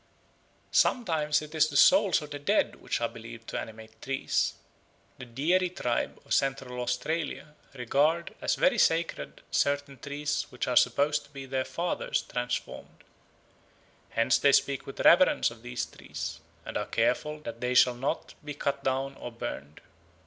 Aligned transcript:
Sometimes 0.71 1.43
it 1.43 1.53
is 1.53 1.67
the 1.67 1.77
souls 1.77 2.23
of 2.23 2.31
the 2.31 2.39
dead 2.39 2.77
which 2.81 2.99
are 2.99 3.07
believed 3.07 3.47
to 3.49 3.59
animate 3.59 4.01
trees. 4.01 4.55
The 5.19 5.25
Dieri 5.27 5.69
tribe 5.69 6.19
of 6.25 6.33
Central 6.33 6.79
Australia 6.79 7.53
regard 7.75 8.33
as 8.41 8.55
very 8.55 8.79
sacred 8.79 9.41
certain 9.51 9.99
trees 9.99 10.47
which 10.49 10.67
are 10.67 10.75
supposed 10.75 11.25
to 11.25 11.29
be 11.29 11.45
their 11.45 11.65
fathers 11.65 12.23
transformed; 12.23 13.03
hence 14.09 14.39
they 14.39 14.53
speak 14.53 14.87
with 14.87 15.01
reverence 15.01 15.51
of 15.51 15.61
these 15.61 15.85
trees, 15.85 16.39
and 16.65 16.77
are 16.77 16.87
careful 16.87 17.37
that 17.41 17.61
they 17.61 17.75
shall 17.75 17.93
not 17.93 18.33
be 18.43 18.55
cut 18.55 18.83
down 18.83 19.13
or 19.17 19.31
burned. 19.31 19.81